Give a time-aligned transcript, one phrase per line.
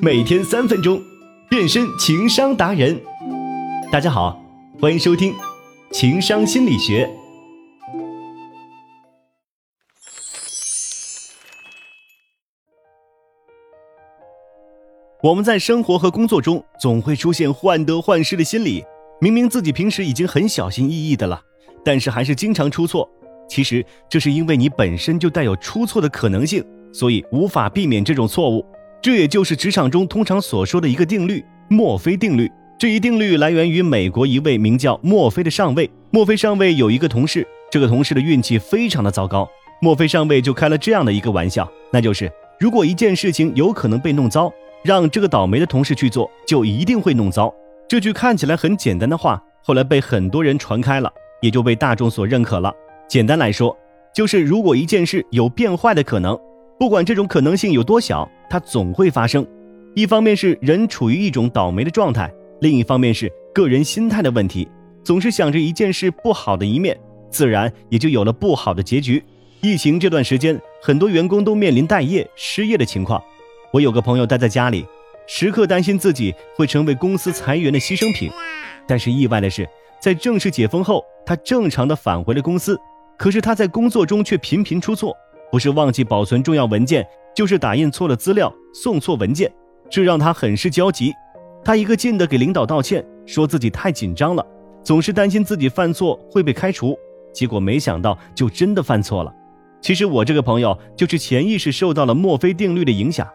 [0.00, 1.02] 每天三分钟，
[1.50, 3.00] 变身情商达人。
[3.90, 4.40] 大家好，
[4.80, 5.34] 欢迎收听
[5.90, 7.10] 情商心理学。
[15.20, 18.84] 我们在生活和工作中总会出现患得患失的心理，
[19.20, 21.42] 明明自己平时已经很小心翼翼的了，
[21.84, 23.10] 但是还是经常出错。
[23.48, 28.64] 其实这是因为你本身就带有出错的可能性，所以无法避免这种错误。
[29.00, 32.50] 这也就是职场中通常所说的一个定律——墨菲定律。
[32.78, 35.90] 这一定律来源于美国一位名叫墨菲的上尉。
[36.10, 39.48] 墨菲上尉有一个同事，这个同事的运气非常的糟糕。
[39.80, 47.52] 墨菲上尉就开了这样的一个玩笑，那就是如果一件事情有可能被弄糟，让这个倒霉的同事去做，就一定会弄糟。
[47.88, 52.72] 这句看起来很简单的话，后来被很多人传开了，也就被大众所认可了。
[53.08, 53.76] 简单来说，
[54.12, 56.38] 就是如果一件事有变坏的可能，
[56.78, 59.44] 不管这种可能性有多小，它总会发生。
[59.94, 64.68] 一方面是人处于一种倒霉的状态，另一方面是个人心态的问题。
[65.02, 66.96] 总是想着一件事不好的一面，
[67.30, 69.22] 自然也就有了不好的结局。
[69.60, 73.20] 疫情这段时间，很多员工都面临待业、失业的情况。
[73.72, 74.86] 我有个朋友待在家里，
[75.26, 78.30] 时刻担心自己会成为公司裁员的牺牲品。
[78.86, 79.68] 但是意外的是，
[80.00, 82.78] 在正式解封后，他正常的返回了公司。
[83.16, 85.16] 可是他在工作中却频频出错，
[85.50, 89.50] 不是忘记保存重要文件，就是打印错了资料，送错文件，
[89.88, 91.12] 这让他很是焦急。
[91.64, 94.46] 他一个劲的给领导道歉，说自己太紧张了，
[94.82, 96.98] 总是担心自己犯错会被开除。
[97.32, 99.32] 结果没想到就真的犯错了。
[99.80, 103.26] 其实我这个朋友就是潜意识受到了墨菲定律的影响，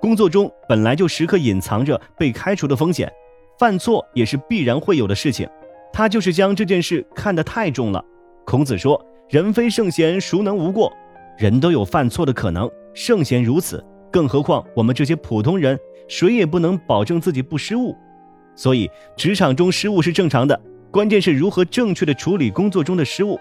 [0.00, 3.10] 工作中本来就时刻隐藏着被开除的风险，
[3.58, 5.48] 犯错也是必然会有的事情。
[5.92, 8.04] 他就是将这件事看得太重了。
[8.44, 9.02] 孔子说。
[9.28, 10.92] 人非圣贤，孰能无过？
[11.38, 17.96] 人都有犯错的可能，圣贤如此，更何况我们这些普通人，谁也不能保证自己不失误。
[18.54, 23.40] 所以，职场中失误是正常的，关键是如何正确的处理工作中的失误。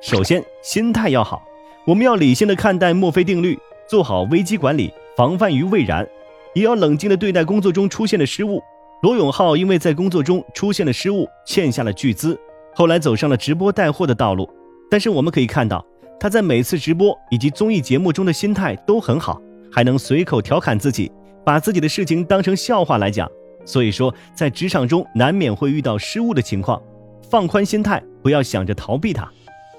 [0.00, 1.42] 首先，心态要好，
[1.84, 3.58] 我们要理性的看待墨菲定律，
[3.88, 6.06] 做好危机管理，防范于未然，
[6.54, 8.62] 也要冷静的对待工作中出现的失误。
[9.02, 12.38] 罗永浩因为在工作中出现了失误，欠下了巨资，
[12.72, 14.48] 后来走上了直播带货的道路。
[14.88, 15.84] 但是我们可以看到，
[16.22, 21.10] 他在每次直播以及综艺节目中的心态都很好，还能随口调侃自己，
[21.44, 23.28] 把自己的事情当成笑话来讲。
[23.64, 26.80] 所以说，在职场中难免会遇到失误的情况，
[27.28, 29.28] 放宽心态，不要想着逃避它。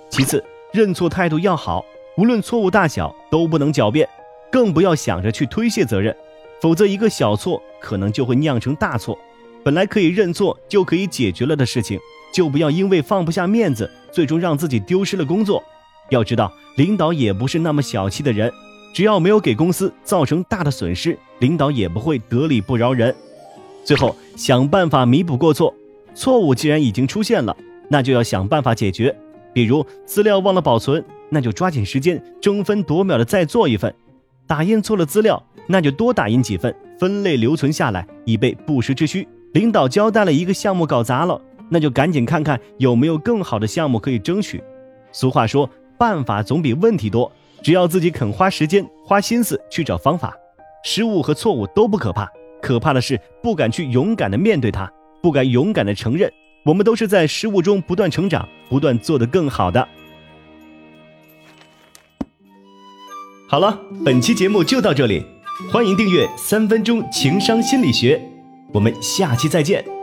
[0.09, 0.43] 其次，
[0.73, 1.85] 认错态度要好，
[2.17, 4.05] 无论错误大小都不能狡辩，
[4.51, 6.13] 更不要想着去推卸责任，
[6.59, 9.17] 否则一个小错可能就会酿成大错。
[9.63, 11.97] 本来可以认错就可以解决了的事情。
[12.33, 15.63] 就不要因为放不下面子，最终让自己丢失了工作。
[16.09, 18.51] 要知道，领导也不是那么小气的人，
[18.93, 23.13] 只要没有给公司造成大的损失，领导也不会得理不饶人。
[23.83, 25.73] 最后，想办法弥补过错。
[26.15, 27.55] 错误既然已经出现了，
[27.89, 29.15] 那就要想办法解决。
[29.51, 33.91] 比如资料忘了保存，那就抓紧时间，争分夺秒的再做一份；
[34.45, 39.27] 打印错了资料，那就多打印几份，分类留存下来，以备不时之需。
[39.53, 41.39] 领导交代了一个项目搞砸了。
[41.69, 44.61] 那就赶紧看看有没有更好的项目可以争取。
[45.11, 45.67] 俗话说，
[46.03, 47.31] 办法总比问题多。
[47.61, 50.35] 只要自己肯花时间、花心思去找方法，
[50.83, 52.29] 失误和错误都不可怕，
[52.61, 56.29] 可怕的是不敢去勇敢的面对它，不敢勇敢的承认。
[56.65, 59.87] 我们都是在失误中不断成长，不断做得更好的。
[63.47, 65.23] 好了，本期节目就到这里，
[65.71, 68.17] 欢迎订阅《三分钟情商心理学》，
[68.73, 70.02] 我们下期再见。